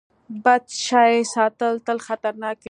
[0.45, 2.59] بد شی ساتل تل خطرناک وي.